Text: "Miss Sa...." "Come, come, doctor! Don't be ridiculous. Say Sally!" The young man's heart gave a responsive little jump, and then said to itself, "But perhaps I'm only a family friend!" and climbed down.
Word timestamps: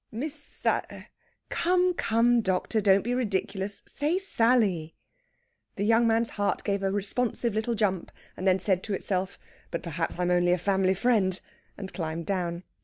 "Miss 0.11 0.33
Sa...." 0.33 0.81
"Come, 1.49 1.93
come, 1.93 2.41
doctor! 2.41 2.81
Don't 2.81 3.03
be 3.03 3.13
ridiculous. 3.13 3.83
Say 3.85 4.17
Sally!" 4.17 4.95
The 5.75 5.83
young 5.85 6.07
man's 6.07 6.31
heart 6.41 6.63
gave 6.63 6.81
a 6.81 6.91
responsive 6.91 7.53
little 7.53 7.75
jump, 7.75 8.11
and 8.35 8.47
then 8.47 8.57
said 8.57 8.81
to 8.85 8.95
itself, 8.95 9.37
"But 9.69 9.83
perhaps 9.83 10.17
I'm 10.17 10.31
only 10.31 10.53
a 10.53 10.57
family 10.57 10.95
friend!" 10.95 11.39
and 11.77 11.93
climbed 11.93 12.25
down. 12.25 12.63